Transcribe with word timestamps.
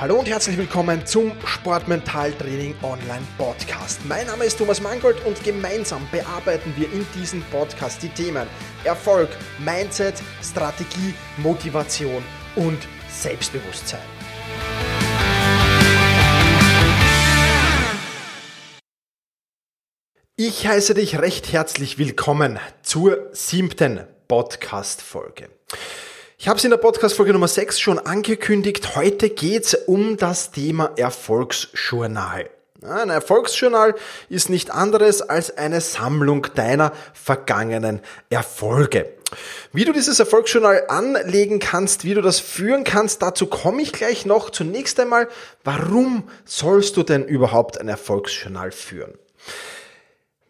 Hallo 0.00 0.20
und 0.20 0.28
herzlich 0.28 0.56
willkommen 0.56 1.04
zum 1.04 1.32
Sportmentaltraining 1.44 2.76
Online 2.82 3.26
Podcast. 3.36 3.98
Mein 4.06 4.28
Name 4.28 4.44
ist 4.44 4.56
Thomas 4.56 4.80
Mangold 4.80 5.16
und 5.26 5.42
gemeinsam 5.42 6.06
bearbeiten 6.12 6.72
wir 6.76 6.86
in 6.92 7.04
diesem 7.16 7.42
Podcast 7.50 8.00
die 8.04 8.08
Themen 8.10 8.46
Erfolg, 8.84 9.28
Mindset, 9.58 10.14
Strategie, 10.40 11.14
Motivation 11.38 12.22
und 12.54 12.78
Selbstbewusstsein. 13.10 13.98
Ich 20.36 20.64
heiße 20.64 20.94
dich 20.94 21.18
recht 21.18 21.52
herzlich 21.52 21.98
willkommen 21.98 22.60
zur 22.84 23.30
siebten 23.32 24.06
Podcast-Folge. 24.28 25.48
Ich 26.40 26.46
habe 26.46 26.56
es 26.56 26.62
in 26.62 26.70
der 26.70 26.76
Podcast-Folge 26.76 27.32
Nummer 27.32 27.48
6 27.48 27.80
schon 27.80 27.98
angekündigt. 27.98 28.94
Heute 28.94 29.28
geht's 29.28 29.74
um 29.74 30.16
das 30.16 30.52
Thema 30.52 30.92
Erfolgsjournal. 30.94 32.48
Ein 32.80 33.10
Erfolgsjournal 33.10 33.96
ist 34.28 34.48
nicht 34.48 34.70
anderes 34.70 35.20
als 35.20 35.58
eine 35.58 35.80
Sammlung 35.80 36.46
deiner 36.54 36.92
vergangenen 37.12 38.02
Erfolge. 38.30 39.12
Wie 39.72 39.84
du 39.84 39.92
dieses 39.92 40.20
Erfolgsjournal 40.20 40.84
anlegen 40.86 41.58
kannst, 41.58 42.04
wie 42.04 42.14
du 42.14 42.22
das 42.22 42.38
führen 42.38 42.84
kannst, 42.84 43.20
dazu 43.20 43.48
komme 43.48 43.82
ich 43.82 43.92
gleich 43.92 44.24
noch. 44.24 44.50
Zunächst 44.50 45.00
einmal, 45.00 45.26
warum 45.64 46.30
sollst 46.44 46.96
du 46.96 47.02
denn 47.02 47.24
überhaupt 47.24 47.80
ein 47.80 47.88
Erfolgsjournal 47.88 48.70
führen? 48.70 49.18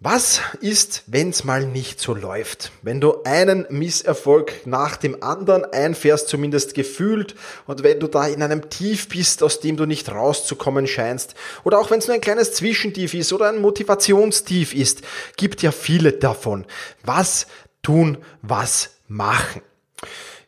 Was 0.01 0.41
ist, 0.61 1.03
wenn's 1.09 1.43
mal 1.43 1.67
nicht 1.67 1.99
so 1.99 2.15
läuft? 2.15 2.71
Wenn 2.83 3.01
du 3.01 3.25
einen 3.25 3.67
Misserfolg 3.69 4.65
nach 4.65 4.97
dem 4.97 5.25
anderen 5.25 5.65
einfährst, 5.65 6.29
zumindest 6.29 6.75
gefühlt, 6.75 7.35
und 7.67 7.83
wenn 7.83 7.99
du 7.99 8.07
da 8.07 8.29
in 8.29 8.41
einem 8.41 8.71
Tief 8.71 9.09
bist, 9.09 9.43
aus 9.43 9.59
dem 9.59 9.77
du 9.77 9.87
nicht 9.87 10.09
rauszukommen 10.09 10.87
scheinst, 10.87 11.35
oder 11.65 11.81
auch 11.81 11.91
wenn 11.91 11.99
es 11.99 12.07
nur 12.07 12.15
ein 12.15 12.21
kleines 12.21 12.53
Zwischentief 12.53 13.13
ist 13.13 13.33
oder 13.33 13.49
ein 13.49 13.61
Motivationstief 13.61 14.73
ist, 14.73 15.03
gibt 15.37 15.63
ja 15.63 15.73
viele 15.73 16.13
davon. 16.13 16.65
Was 17.03 17.49
tun, 17.83 18.19
was 18.41 18.91
machen? 19.09 19.63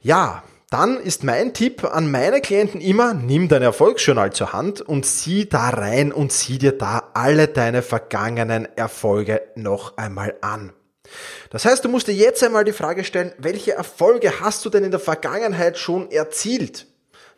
Ja, 0.01 0.45
dann 0.71 0.99
ist 0.99 1.25
mein 1.25 1.53
Tipp 1.53 1.85
an 1.85 2.11
meine 2.11 2.41
Klienten 2.41 2.81
immer, 2.81 3.13
nimm 3.13 3.49
dein 3.49 3.63
Erfolgsjournal 3.63 4.33
zur 4.33 4.53
Hand 4.53 4.81
und 4.81 5.05
sieh 5.05 5.49
da 5.49 5.69
rein 5.71 6.13
und 6.13 6.33
sieh 6.33 6.59
dir 6.59 6.73
da 6.73 7.11
alle 7.13 7.49
deine 7.49 7.83
vergangenen 7.83 8.69
Erfolge 8.77 9.43
noch 9.57 9.97
einmal 9.97 10.37
an. 10.41 10.73
Das 11.51 11.65
heißt, 11.65 11.85
du 11.85 11.89
musst 11.89 12.07
dir 12.07 12.15
jetzt 12.15 12.45
einmal 12.45 12.65
die 12.65 12.73
Frage 12.73 13.03
stellen, 13.03 13.33
welche 13.39 13.73
Erfolge 13.73 14.41
hast 14.41 14.65
du 14.65 14.71
denn 14.71 14.85
in 14.85 14.93
der 14.93 15.01
Vergangenheit 15.01 15.77
schon 15.77 16.09
erzielt? 16.13 16.87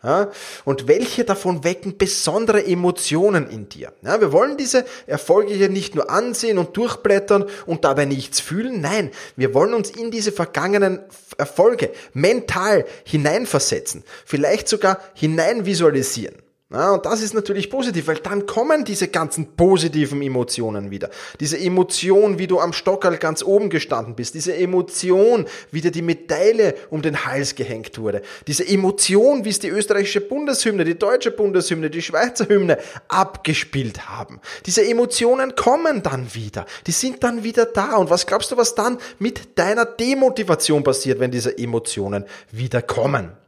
Ja, 0.04 0.32
und 0.64 0.88
welche 0.88 1.24
davon 1.24 1.62
wecken 1.62 1.96
besondere 1.96 2.66
Emotionen 2.66 3.48
in 3.48 3.68
dir? 3.68 3.92
Ja, 4.02 4.20
wir 4.20 4.32
wollen 4.32 4.56
diese 4.56 4.84
Erfolge 5.06 5.54
hier 5.54 5.68
nicht 5.68 5.94
nur 5.94 6.10
ansehen 6.10 6.58
und 6.58 6.76
durchblättern 6.76 7.44
und 7.66 7.84
dabei 7.84 8.04
nichts 8.04 8.40
fühlen. 8.40 8.80
Nein, 8.80 9.12
wir 9.36 9.54
wollen 9.54 9.74
uns 9.74 9.90
in 9.90 10.10
diese 10.10 10.32
vergangenen 10.32 10.98
Erfolge 11.38 11.92
mental 12.14 12.84
hineinversetzen, 13.04 14.02
vielleicht 14.24 14.66
sogar 14.68 14.98
hineinvisualisieren. 15.14 16.41
Ja, 16.72 16.92
und 16.92 17.04
das 17.04 17.20
ist 17.20 17.34
natürlich 17.34 17.68
positiv, 17.68 18.06
weil 18.06 18.16
dann 18.16 18.46
kommen 18.46 18.86
diese 18.86 19.08
ganzen 19.08 19.56
positiven 19.56 20.22
Emotionen 20.22 20.90
wieder. 20.90 21.10
Diese 21.38 21.58
Emotion, 21.58 22.38
wie 22.38 22.46
du 22.46 22.60
am 22.60 22.72
Stockerl 22.72 23.18
ganz 23.18 23.42
oben 23.42 23.68
gestanden 23.68 24.14
bist. 24.14 24.34
Diese 24.34 24.56
Emotion, 24.56 25.44
wie 25.70 25.82
dir 25.82 25.90
die 25.90 26.00
Medaille 26.00 26.74
um 26.88 27.02
den 27.02 27.26
Hals 27.26 27.54
gehängt 27.56 27.98
wurde. 27.98 28.22
Diese 28.46 28.66
Emotion, 28.66 29.44
wie 29.44 29.50
es 29.50 29.58
die 29.58 29.68
österreichische 29.68 30.22
Bundeshymne, 30.22 30.84
die 30.84 30.98
deutsche 30.98 31.30
Bundeshymne, 31.30 31.90
die 31.90 32.00
Schweizer 32.00 32.48
Hymne 32.48 32.78
abgespielt 33.06 34.08
haben. 34.08 34.40
Diese 34.64 34.82
Emotionen 34.82 35.54
kommen 35.54 36.02
dann 36.02 36.34
wieder. 36.34 36.64
Die 36.86 36.92
sind 36.92 37.22
dann 37.22 37.44
wieder 37.44 37.66
da. 37.66 37.96
Und 37.96 38.08
was 38.08 38.26
glaubst 38.26 38.50
du, 38.50 38.56
was 38.56 38.74
dann 38.74 38.96
mit 39.18 39.58
deiner 39.58 39.84
Demotivation 39.84 40.82
passiert, 40.82 41.20
wenn 41.20 41.30
diese 41.30 41.58
Emotionen 41.58 42.24
wieder 42.50 42.80
kommen? 42.80 43.41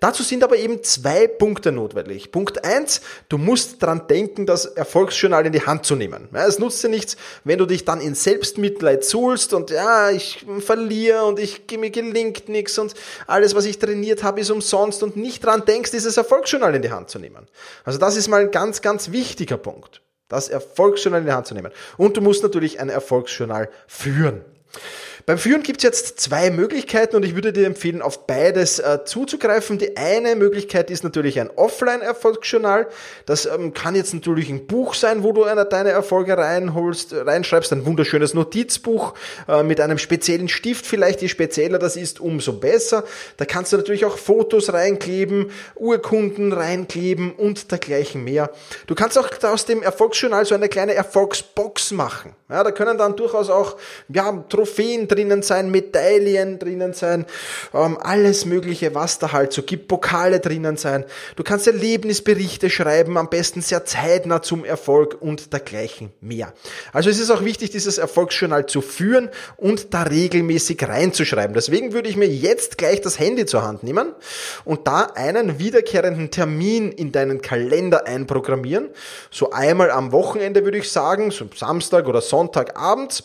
Dazu 0.00 0.22
sind 0.22 0.44
aber 0.44 0.56
eben 0.56 0.82
zwei 0.82 1.26
Punkte 1.26 1.72
notwendig. 1.72 2.30
Punkt 2.30 2.64
eins: 2.64 3.00
du 3.28 3.38
musst 3.38 3.82
dran 3.82 4.06
denken, 4.08 4.46
das 4.46 4.64
Erfolgsjournal 4.64 5.46
in 5.46 5.52
die 5.52 5.66
Hand 5.66 5.84
zu 5.84 5.96
nehmen. 5.96 6.28
es 6.32 6.58
nutzt 6.58 6.82
dir 6.82 6.88
nichts, 6.88 7.16
wenn 7.44 7.58
du 7.58 7.66
dich 7.66 7.84
dann 7.84 8.00
in 8.00 8.14
Selbstmitleid 8.14 9.04
suhlst 9.04 9.54
und 9.54 9.70
ja, 9.70 10.10
ich 10.10 10.46
verliere 10.60 11.24
und 11.24 11.38
ich, 11.38 11.62
mir 11.78 11.90
gelingt 11.90 12.48
nichts 12.48 12.78
und 12.78 12.94
alles, 13.26 13.54
was 13.54 13.64
ich 13.64 13.78
trainiert 13.78 14.22
habe, 14.22 14.40
ist 14.40 14.50
umsonst 14.50 15.02
und 15.02 15.16
nicht 15.16 15.44
dran 15.44 15.64
denkst, 15.64 15.90
dieses 15.90 16.16
Erfolgsjournal 16.16 16.74
in 16.74 16.82
die 16.82 16.90
Hand 16.90 17.10
zu 17.10 17.18
nehmen. 17.18 17.46
Also 17.84 17.98
das 17.98 18.16
ist 18.16 18.28
mal 18.28 18.40
ein 18.40 18.50
ganz, 18.50 18.82
ganz 18.82 19.10
wichtiger 19.10 19.56
Punkt. 19.56 20.02
Das 20.28 20.48
Erfolgsjournal 20.48 21.20
in 21.20 21.26
die 21.26 21.32
Hand 21.32 21.46
zu 21.46 21.54
nehmen. 21.54 21.72
Und 21.96 22.16
du 22.16 22.20
musst 22.20 22.42
natürlich 22.42 22.80
ein 22.80 22.90
Erfolgsjournal 22.90 23.70
führen. 23.86 24.44
Beim 25.28 25.36
Führen 25.36 25.62
gibt 25.62 25.80
es 25.80 25.82
jetzt 25.84 26.20
zwei 26.20 26.48
Möglichkeiten 26.48 27.14
und 27.14 27.22
ich 27.22 27.34
würde 27.34 27.52
dir 27.52 27.66
empfehlen, 27.66 28.00
auf 28.00 28.26
beides 28.26 28.78
äh, 28.78 29.00
zuzugreifen. 29.04 29.76
Die 29.76 29.98
eine 29.98 30.36
Möglichkeit 30.36 30.90
ist 30.90 31.04
natürlich 31.04 31.38
ein 31.38 31.50
Offline-Erfolgsjournal. 31.54 32.86
Das 33.26 33.44
ähm, 33.44 33.74
kann 33.74 33.94
jetzt 33.94 34.14
natürlich 34.14 34.48
ein 34.48 34.66
Buch 34.66 34.94
sein, 34.94 35.22
wo 35.24 35.32
du 35.32 35.44
eine, 35.44 35.66
deine 35.66 35.90
Erfolge 35.90 36.38
reinholst, 36.38 37.12
reinschreibst, 37.12 37.74
ein 37.74 37.84
wunderschönes 37.84 38.32
Notizbuch 38.32 39.12
äh, 39.48 39.62
mit 39.62 39.82
einem 39.82 39.98
speziellen 39.98 40.48
Stift 40.48 40.86
vielleicht. 40.86 41.20
Je 41.20 41.28
spezieller 41.28 41.78
das 41.78 41.96
ist, 41.96 42.20
umso 42.20 42.54
besser. 42.54 43.04
Da 43.36 43.44
kannst 43.44 43.74
du 43.74 43.76
natürlich 43.76 44.06
auch 44.06 44.16
Fotos 44.16 44.72
reinkleben, 44.72 45.50
Urkunden 45.74 46.54
reinkleben 46.54 47.32
und 47.32 47.70
dergleichen 47.70 48.24
mehr. 48.24 48.50
Du 48.86 48.94
kannst 48.94 49.18
auch 49.18 49.28
aus 49.42 49.66
dem 49.66 49.82
Erfolgsjournal 49.82 50.46
so 50.46 50.54
eine 50.54 50.70
kleine 50.70 50.94
Erfolgsbox 50.94 51.90
machen. 51.90 52.34
Ja, 52.48 52.64
da 52.64 52.70
können 52.70 52.96
dann 52.96 53.14
durchaus 53.14 53.50
auch 53.50 53.76
ja, 54.08 54.32
Trophäen 54.48 55.06
drinnen 55.18 55.42
sein, 55.42 55.70
Medaillen 55.70 56.60
drinnen 56.60 56.92
sein, 56.92 57.26
ähm, 57.74 57.98
alles 58.00 58.44
Mögliche, 58.44 58.94
was 58.94 59.18
da 59.18 59.32
halt 59.32 59.52
so 59.52 59.62
gibt, 59.62 59.88
Pokale 59.88 60.38
drinnen 60.38 60.76
sein. 60.76 61.04
Du 61.34 61.42
kannst 61.42 61.66
Erlebnisberichte 61.66 62.70
schreiben, 62.70 63.16
am 63.16 63.28
besten 63.28 63.60
sehr 63.60 63.84
zeitnah 63.84 64.42
zum 64.42 64.64
Erfolg 64.64 65.16
und 65.20 65.52
dergleichen 65.52 66.12
mehr. 66.20 66.52
Also 66.92 67.10
es 67.10 67.18
ist 67.18 67.30
auch 67.30 67.44
wichtig, 67.44 67.70
dieses 67.70 67.98
Erfolgsjournal 67.98 68.66
zu 68.66 68.80
führen 68.80 69.28
und 69.56 69.92
da 69.92 70.04
regelmäßig 70.04 70.80
reinzuschreiben. 70.86 71.54
Deswegen 71.54 71.92
würde 71.92 72.08
ich 72.08 72.16
mir 72.16 72.28
jetzt 72.28 72.78
gleich 72.78 73.00
das 73.00 73.18
Handy 73.18 73.44
zur 73.44 73.64
Hand 73.64 73.82
nehmen 73.82 74.12
und 74.64 74.86
da 74.86 75.02
einen 75.14 75.58
wiederkehrenden 75.58 76.30
Termin 76.30 76.92
in 76.92 77.10
deinen 77.10 77.42
Kalender 77.42 78.06
einprogrammieren. 78.06 78.90
So 79.32 79.50
einmal 79.50 79.90
am 79.90 80.12
Wochenende 80.12 80.64
würde 80.64 80.78
ich 80.78 80.92
sagen, 80.92 81.32
so 81.32 81.46
Samstag 81.56 82.06
oder 82.06 82.20
Sonntagabend 82.20 83.24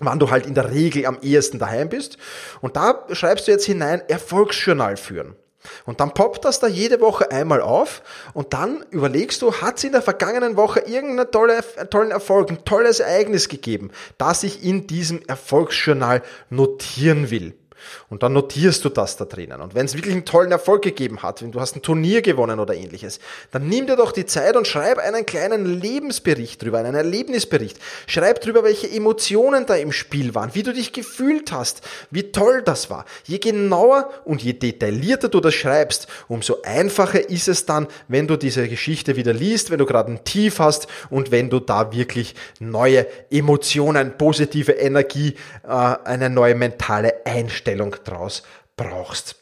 wann 0.00 0.18
du 0.18 0.30
halt 0.30 0.46
in 0.46 0.54
der 0.54 0.70
Regel 0.70 1.06
am 1.06 1.18
ehesten 1.22 1.58
daheim 1.58 1.88
bist. 1.88 2.18
Und 2.60 2.76
da 2.76 3.06
schreibst 3.12 3.46
du 3.46 3.52
jetzt 3.52 3.66
hinein 3.66 4.02
Erfolgsjournal 4.08 4.96
führen. 4.96 5.36
Und 5.84 6.00
dann 6.00 6.14
poppt 6.14 6.44
das 6.44 6.58
da 6.58 6.66
jede 6.66 7.00
Woche 7.00 7.30
einmal 7.30 7.60
auf 7.60 8.02
und 8.32 8.54
dann 8.54 8.82
überlegst 8.90 9.42
du, 9.42 9.52
hat 9.52 9.76
es 9.76 9.84
in 9.84 9.92
der 9.92 10.00
vergangenen 10.00 10.56
Woche 10.56 10.80
irgendeinen 10.80 11.30
tolle, 11.30 11.60
tollen 11.90 12.10
Erfolg, 12.10 12.50
ein 12.50 12.64
tolles 12.64 13.00
Ereignis 13.00 13.48
gegeben, 13.48 13.90
das 14.16 14.42
ich 14.42 14.64
in 14.64 14.86
diesem 14.86 15.20
Erfolgsjournal 15.26 16.22
notieren 16.48 17.30
will. 17.30 17.54
Und 18.08 18.22
dann 18.22 18.32
notierst 18.32 18.84
du 18.84 18.88
das 18.88 19.16
da 19.16 19.24
drinnen. 19.24 19.60
Und 19.60 19.74
wenn 19.74 19.86
es 19.86 19.94
wirklich 19.94 20.14
einen 20.14 20.24
tollen 20.24 20.52
Erfolg 20.52 20.82
gegeben 20.82 21.22
hat, 21.22 21.42
wenn 21.42 21.52
du 21.52 21.60
hast 21.60 21.76
ein 21.76 21.82
Turnier 21.82 22.22
gewonnen 22.22 22.60
oder 22.60 22.74
ähnliches, 22.74 23.20
dann 23.50 23.68
nimm 23.68 23.86
dir 23.86 23.96
doch 23.96 24.12
die 24.12 24.26
Zeit 24.26 24.56
und 24.56 24.66
schreib 24.66 24.98
einen 24.98 25.26
kleinen 25.26 25.80
Lebensbericht 25.80 26.62
drüber, 26.62 26.78
einen 26.78 26.94
Erlebnisbericht. 26.94 27.78
Schreib 28.06 28.40
drüber, 28.40 28.64
welche 28.64 28.90
Emotionen 28.90 29.66
da 29.66 29.74
im 29.76 29.92
Spiel 29.92 30.34
waren, 30.34 30.54
wie 30.54 30.62
du 30.62 30.72
dich 30.72 30.92
gefühlt 30.92 31.52
hast, 31.52 31.82
wie 32.10 32.32
toll 32.32 32.62
das 32.62 32.90
war. 32.90 33.04
Je 33.24 33.38
genauer 33.38 34.10
und 34.24 34.42
je 34.42 34.52
detaillierter 34.52 35.28
du 35.28 35.40
das 35.40 35.54
schreibst, 35.54 36.06
umso 36.28 36.62
einfacher 36.62 37.28
ist 37.28 37.48
es 37.48 37.66
dann, 37.66 37.86
wenn 38.08 38.26
du 38.26 38.36
diese 38.36 38.68
Geschichte 38.68 39.16
wieder 39.16 39.32
liest, 39.32 39.70
wenn 39.70 39.78
du 39.78 39.86
gerade 39.86 40.12
ein 40.12 40.24
Tief 40.24 40.58
hast 40.58 40.86
und 41.08 41.30
wenn 41.30 41.50
du 41.50 41.60
da 41.60 41.92
wirklich 41.92 42.34
neue 42.58 43.06
Emotionen, 43.30 44.16
positive 44.18 44.72
Energie, 44.72 45.34
äh, 45.62 45.68
eine 45.68 46.30
neue 46.30 46.54
mentale 46.54 47.24
Einstellung 47.24 47.69
Einstellung 47.70 47.96
draus 48.04 48.42
brauchst. 48.76 49.36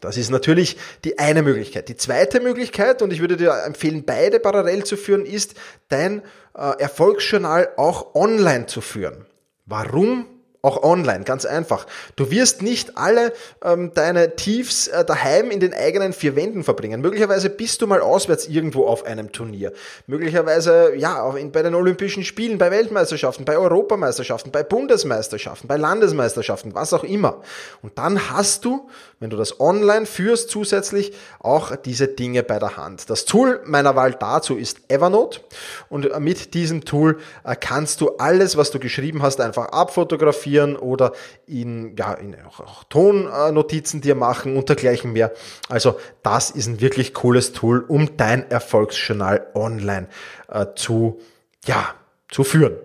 Das 0.00 0.16
ist 0.16 0.30
natürlich 0.30 0.76
die 1.04 1.18
eine 1.18 1.42
Möglichkeit. 1.42 1.88
Die 1.88 1.96
zweite 1.96 2.40
Möglichkeit, 2.40 3.02
und 3.02 3.12
ich 3.12 3.20
würde 3.20 3.36
dir 3.36 3.52
empfehlen, 3.64 4.04
beide 4.04 4.40
parallel 4.40 4.84
zu 4.84 4.96
führen, 4.96 5.26
ist 5.26 5.54
dein 5.88 6.22
äh, 6.54 6.78
Erfolgsjournal 6.78 7.70
auch 7.76 8.14
online 8.14 8.66
zu 8.66 8.80
führen. 8.80 9.26
Warum 9.66 10.26
auch 10.62 10.82
online, 10.82 11.24
ganz 11.24 11.46
einfach. 11.46 11.86
Du 12.16 12.30
wirst 12.30 12.60
nicht 12.60 12.98
alle 12.98 13.32
ähm, 13.64 13.92
deine 13.94 14.36
Tiefs 14.36 14.88
äh, 14.88 15.06
daheim 15.06 15.50
in 15.50 15.58
den 15.58 15.72
eigenen 15.72 16.12
vier 16.12 16.36
Wänden 16.36 16.64
verbringen. 16.64 17.00
Möglicherweise 17.00 17.48
bist 17.48 17.80
du 17.80 17.86
mal 17.86 18.00
auswärts 18.02 18.46
irgendwo 18.46 18.86
auf 18.86 19.06
einem 19.06 19.32
Turnier. 19.32 19.72
Möglicherweise, 20.06 20.94
ja, 20.96 21.22
auch 21.22 21.34
in, 21.34 21.50
bei 21.50 21.62
den 21.62 21.74
Olympischen 21.74 22.24
Spielen, 22.24 22.58
bei 22.58 22.70
Weltmeisterschaften, 22.70 23.46
bei 23.46 23.56
Europameisterschaften, 23.56 24.52
bei 24.52 24.62
Bundesmeisterschaften, 24.62 25.66
bei 25.66 25.78
Landesmeisterschaften, 25.78 26.74
was 26.74 26.92
auch 26.92 27.04
immer. 27.04 27.40
Und 27.80 27.96
dann 27.96 28.30
hast 28.30 28.66
du, 28.66 28.86
wenn 29.18 29.30
du 29.30 29.38
das 29.38 29.60
online 29.60 30.04
führst, 30.04 30.50
zusätzlich 30.50 31.14
auch 31.38 31.74
diese 31.74 32.06
Dinge 32.06 32.42
bei 32.42 32.58
der 32.58 32.76
Hand. 32.76 33.08
Das 33.08 33.24
Tool 33.24 33.62
meiner 33.64 33.96
Wahl 33.96 34.12
dazu 34.12 34.58
ist 34.58 34.80
Evernote. 34.88 35.40
Und 35.88 36.20
mit 36.20 36.52
diesem 36.52 36.84
Tool 36.84 37.18
äh, 37.44 37.56
kannst 37.58 38.02
du 38.02 38.16
alles, 38.18 38.58
was 38.58 38.70
du 38.70 38.78
geschrieben 38.78 39.22
hast, 39.22 39.40
einfach 39.40 39.68
abfotografieren 39.68 40.49
fotografieren 40.50 40.76
oder 40.76 41.12
in, 41.46 41.96
ja, 41.96 42.14
in 42.14 42.36
auch, 42.46 42.60
auch 42.60 42.84
Tonnotizen 42.84 44.00
dir 44.00 44.14
machen 44.14 44.56
und 44.56 44.68
dergleichen 44.68 45.12
mehr. 45.12 45.32
Also 45.68 45.98
das 46.22 46.50
ist 46.50 46.66
ein 46.66 46.80
wirklich 46.80 47.14
cooles 47.14 47.52
Tool, 47.52 47.80
um 47.80 48.16
dein 48.16 48.50
Erfolgsjournal 48.50 49.46
online 49.54 50.08
äh, 50.48 50.66
zu, 50.74 51.20
ja, 51.64 51.94
zu 52.28 52.44
führen. 52.44 52.76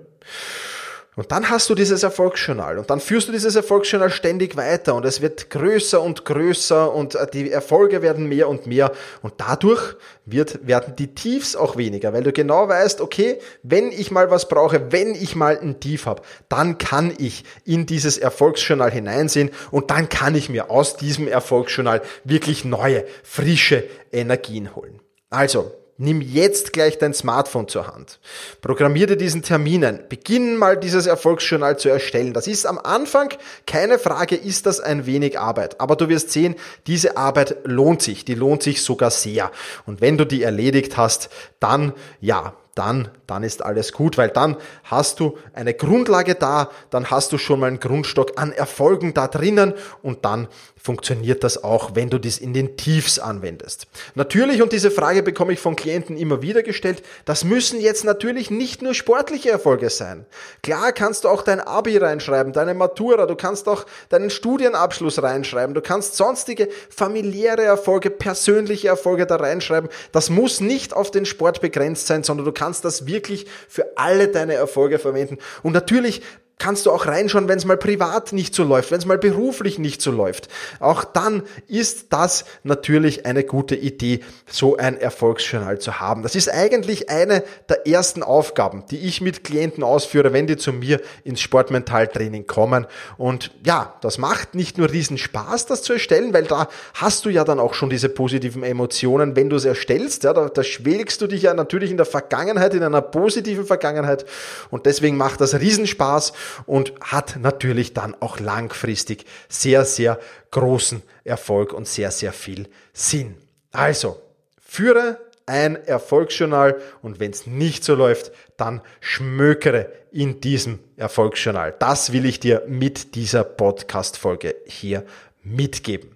Und 1.15 1.31
dann 1.31 1.49
hast 1.49 1.69
du 1.69 1.75
dieses 1.75 2.03
Erfolgsjournal 2.03 2.77
und 2.77 2.89
dann 2.89 2.99
führst 2.99 3.29
du 3.29 3.31
dieses 3.31 3.55
Erfolgsjournal 3.55 4.09
ständig 4.09 4.57
weiter 4.57 4.95
und 4.95 5.05
es 5.05 5.21
wird 5.21 5.49
größer 5.49 6.01
und 6.01 6.25
größer 6.25 6.93
und 6.93 7.15
äh, 7.15 7.25
die 7.31 7.49
Erfolge 7.49 8.01
werden 8.01 8.27
mehr 8.27 8.49
und 8.49 8.67
mehr 8.67 8.91
und 9.21 9.33
dadurch 9.37 9.95
wird, 10.25 10.67
werden 10.67 10.95
die 10.97 11.15
Tiefs 11.15 11.55
auch 11.55 11.77
weniger, 11.77 12.11
weil 12.11 12.23
du 12.23 12.33
genau 12.33 12.67
weißt, 12.67 12.99
okay, 12.99 13.39
wenn 13.63 13.93
ich 13.93 14.11
mal 14.11 14.29
was 14.29 14.49
brauche, 14.49 14.91
wenn 14.91 15.15
ich 15.15 15.37
mal 15.37 15.57
ein 15.57 15.79
Tief 15.79 16.05
habe, 16.05 16.21
dann 16.49 16.77
kann 16.77 17.13
ich 17.17 17.45
in 17.63 17.85
dieses 17.85 18.17
Erfolgsjournal 18.17 18.91
hineinsehen 18.91 19.51
und 19.71 19.91
dann 19.91 20.09
kann 20.09 20.35
ich 20.35 20.49
mir 20.49 20.69
aus 20.69 20.97
diesem 20.97 21.29
Erfolgsjournal 21.29 22.01
wirklich 22.25 22.65
neue, 22.65 23.05
frische 23.23 23.85
Energien 24.11 24.75
holen. 24.75 24.99
Also, 25.29 25.71
Nimm 25.97 26.19
jetzt 26.19 26.73
gleich 26.73 26.97
dein 26.97 27.13
Smartphone 27.13 27.69
zur 27.69 27.87
Hand. 27.87 28.19
Programmier 28.59 29.07
dir 29.07 29.15
diesen 29.15 29.43
Terminen. 29.43 30.01
Beginn 30.09 30.57
mal 30.57 30.75
dieses 30.75 31.05
Erfolgsjournal 31.05 31.79
zu 31.79 31.87
erstellen. 31.87 32.33
Das 32.33 32.47
ist 32.47 32.65
am 32.65 32.77
Anfang, 32.77 33.29
keine 33.65 33.97
Frage, 33.97 34.35
ist 34.35 34.65
das 34.65 34.81
ein 34.81 35.05
wenig 35.05 35.39
Arbeit. 35.39 35.79
Aber 35.79 35.95
du 35.95 36.09
wirst 36.09 36.31
sehen, 36.31 36.55
diese 36.85 37.15
Arbeit 37.15 37.59
lohnt 37.63 38.01
sich. 38.01 38.25
Die 38.25 38.35
lohnt 38.35 38.61
sich 38.61 38.81
sogar 38.81 39.09
sehr. 39.09 39.51
Und 39.85 40.01
wenn 40.01 40.17
du 40.17 40.25
die 40.25 40.43
erledigt 40.43 40.97
hast, 40.97 41.29
dann, 41.61 41.93
ja, 42.19 42.55
dann, 42.75 43.09
dann 43.25 43.43
ist 43.43 43.63
alles 43.63 43.93
gut, 43.93 44.17
weil 44.17 44.29
dann 44.29 44.57
hast 44.83 45.19
du 45.21 45.37
eine 45.53 45.73
Grundlage 45.73 46.35
da, 46.35 46.69
dann 46.89 47.09
hast 47.09 47.31
du 47.31 47.37
schon 47.37 47.61
mal 47.61 47.67
einen 47.67 47.79
Grundstock 47.79 48.33
an 48.35 48.51
Erfolgen 48.51 49.13
da 49.13 49.27
drinnen 49.27 49.73
und 50.01 50.25
dann 50.25 50.49
funktioniert 50.85 51.43
das 51.43 51.63
auch, 51.63 51.95
wenn 51.95 52.11
du 52.11 52.19
das 52.19 52.37
in 52.37 52.53
den 52.53 52.77
Tiefs 52.77 53.17
anwendest. 53.17 53.87
Natürlich, 54.13 54.61
und 54.61 54.71
diese 54.71 54.91
Frage 54.91 55.23
bekomme 55.23 55.53
ich 55.53 55.59
von 55.59 55.75
Klienten 55.75 56.15
immer 56.15 56.43
wieder 56.43 56.61
gestellt, 56.61 57.01
das 57.25 57.43
müssen 57.43 57.81
jetzt 57.81 58.03
natürlich 58.03 58.51
nicht 58.51 58.83
nur 58.83 58.93
sportliche 58.93 59.49
Erfolge 59.49 59.89
sein. 59.89 60.27
Klar 60.61 60.91
kannst 60.91 61.23
du 61.23 61.29
auch 61.29 61.41
dein 61.41 61.59
Abi 61.59 61.97
reinschreiben, 61.97 62.53
deine 62.53 62.75
Matura, 62.75 63.25
du 63.25 63.35
kannst 63.35 63.67
auch 63.67 63.87
deinen 64.09 64.29
Studienabschluss 64.29 65.23
reinschreiben, 65.23 65.73
du 65.73 65.81
kannst 65.81 66.17
sonstige 66.17 66.69
familiäre 66.91 67.63
Erfolge, 67.63 68.11
persönliche 68.11 68.89
Erfolge 68.89 69.25
da 69.25 69.37
reinschreiben. 69.37 69.89
Das 70.11 70.29
muss 70.29 70.59
nicht 70.59 70.93
auf 70.93 71.09
den 71.09 71.25
Sport 71.25 71.61
begrenzt 71.61 72.05
sein, 72.05 72.23
sondern 72.23 72.45
du 72.45 72.51
kannst 72.51 72.64
das 72.81 73.05
wirklich 73.05 73.45
für 73.67 73.97
alle 73.97 74.27
deine 74.27 74.53
Erfolge 74.53 74.99
verwenden. 74.99 75.37
Und 75.63 75.73
natürlich 75.73 76.21
kannst 76.57 76.85
du 76.85 76.91
auch 76.91 77.05
reinschauen, 77.05 77.49
wenn 77.49 77.57
es 77.57 77.65
mal 77.65 77.77
privat 77.77 78.31
nicht 78.31 78.55
so 78.55 78.63
läuft, 78.63 78.91
wenn 78.91 78.99
es 78.99 79.05
mal 79.05 79.17
beruflich 79.17 79.77
nicht 79.77 80.01
so 80.01 80.11
läuft. 80.11 80.47
Auch 80.79 81.03
dann 81.03 81.43
ist 81.67 82.13
das 82.13 82.45
natürlich 82.63 83.25
eine 83.25 83.43
gute 83.43 83.75
Idee, 83.75 84.21
so 84.49 84.77
ein 84.77 84.97
Erfolgsjournal 84.97 85.79
zu 85.79 85.99
haben. 85.99 86.23
Das 86.23 86.33
ist 86.33 86.49
eigentlich 86.49 87.09
eine 87.09 87.43
der 87.67 87.85
ersten 87.87 88.23
Aufgaben, 88.23 88.85
die 88.89 88.99
ich 88.99 89.19
mit 89.19 89.43
Klienten 89.43 89.83
ausführe, 89.83 90.31
wenn 90.31 90.47
die 90.47 90.55
zu 90.55 90.71
mir 90.71 91.01
ins 91.25 91.41
Sportmentaltraining 91.41 92.47
kommen. 92.47 92.87
Und 93.17 93.51
ja, 93.65 93.95
das 94.01 94.17
macht 94.17 94.55
nicht 94.55 94.77
nur 94.77 94.89
riesen 94.89 95.17
Spaß, 95.17 95.65
das 95.65 95.83
zu 95.83 95.93
erstellen, 95.93 96.33
weil 96.33 96.43
da 96.43 96.69
hast 96.93 97.25
du 97.25 97.29
ja 97.29 97.43
dann 97.43 97.59
auch 97.59 97.73
schon 97.73 97.89
diese 97.89 98.07
positiven 98.07 98.63
Emotionen, 98.63 99.35
wenn 99.35 99.49
du 99.49 99.57
es 99.57 99.65
erstellst. 99.65 100.23
Ja, 100.23 100.31
da, 100.31 100.47
da 100.47 100.63
schwelgst 100.63 101.21
du 101.21 101.27
dich 101.27 101.41
ja 101.41 101.53
natürlich 101.53 101.91
in 101.91 101.97
der 101.97 102.05
Vergangenheit, 102.05 102.73
in 102.73 102.83
einer 102.83 103.01
positiven 103.01 103.65
Vergangenheit. 103.65 104.25
Und 104.69 104.85
deswegen 104.85 105.17
macht 105.17 105.41
das 105.41 105.59
riesen 105.59 105.85
Spaß 105.85 106.31
und 106.65 106.93
hat 107.01 107.37
natürlich 107.39 107.93
dann 107.93 108.15
auch 108.19 108.39
langfristig 108.39 109.25
sehr, 109.49 109.85
sehr 109.85 110.19
großen 110.51 111.01
Erfolg 111.23 111.73
und 111.73 111.87
sehr, 111.87 112.11
sehr 112.11 112.33
viel 112.33 112.69
Sinn. 112.93 113.35
Also, 113.71 114.21
führe 114.59 115.19
ein 115.45 115.75
Erfolgsjournal 115.75 116.81
und 117.01 117.19
wenn 117.19 117.31
es 117.31 117.45
nicht 117.45 117.83
so 117.83 117.95
läuft, 117.95 118.31
dann 118.57 118.81
schmökere 118.99 119.91
in 120.11 120.41
diesem 120.41 120.79
Erfolgsjournal. 120.97 121.75
Das 121.77 122.13
will 122.13 122.25
ich 122.25 122.39
dir 122.39 122.63
mit 122.67 123.15
dieser 123.15 123.43
Podcast-Folge 123.43 124.55
hier 124.65 125.05
mitgeben. 125.43 126.15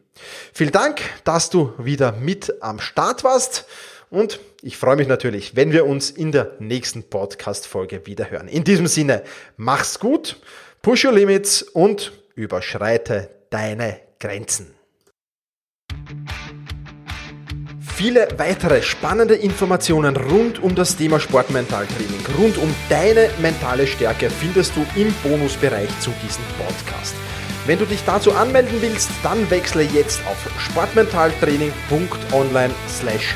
Vielen 0.54 0.72
Dank, 0.72 1.02
dass 1.24 1.50
du 1.50 1.74
wieder 1.78 2.12
mit 2.14 2.62
am 2.62 2.80
Start 2.80 3.24
warst. 3.24 3.66
Und 4.10 4.40
ich 4.62 4.78
freue 4.78 4.96
mich 4.96 5.08
natürlich, 5.08 5.56
wenn 5.56 5.72
wir 5.72 5.86
uns 5.86 6.10
in 6.10 6.32
der 6.32 6.56
nächsten 6.60 7.04
Podcast-Folge 7.04 8.08
wieder 8.08 8.32
hören. 8.32 8.48
In 8.48 8.64
diesem 8.64 8.88
Sinne, 8.88 9.24
mach's 9.56 10.00
gut, 10.00 10.38
push 10.82 11.06
your 11.06 11.14
limits 11.14 11.62
und 11.62 12.12
überschreite 12.36 13.30
deine 13.52 14.00
Grenzen. 14.20 14.74
Viele 18.00 18.28
weitere 18.38 18.82
spannende 18.82 19.36
Informationen 19.36 20.16
rund 20.16 20.64
um 20.64 20.74
das 20.74 20.96
Thema 20.96 21.20
Sportmentaltraining, 21.20 22.26
rund 22.38 22.58
um 22.58 22.74
deine 22.88 23.30
mentale 23.42 23.86
Stärke 23.86 24.30
findest 24.30 24.74
du 24.78 24.86
im 24.96 25.14
Bonusbereich 25.22 25.90
zu 26.00 26.14
diesem 26.24 26.46
Podcast. 26.58 27.14
Wenn 27.66 27.78
du 27.78 27.86
dich 27.86 28.02
dazu 28.06 28.32
anmelden 28.32 28.82
willst, 28.82 29.10
dann 29.22 29.52
wechsle 29.52 29.84
jetzt 29.84 30.22
auf 30.28 30.38
sportmentaltraining.online 30.60 32.74
slash 32.88 33.36